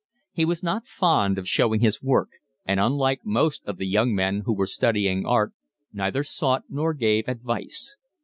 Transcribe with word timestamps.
He 0.31 0.45
was 0.45 0.63
not 0.63 0.87
fond 0.87 1.37
of 1.37 1.47
showing 1.47 1.79
his 1.81 2.01
work, 2.01 2.29
and 2.65 2.79
unlike 2.79 3.23
most 3.23 3.63
of 3.67 3.77
the 3.77 3.85
young 3.85 4.15
men 4.15 4.41
who 4.45 4.53
were 4.55 4.65
studying 4.65 5.27
art 5.27 5.53
neither 5.93 6.23
sought 6.23 6.63
nor 6.67 6.95
gave 6.95 7.27
advice. 7.27 7.97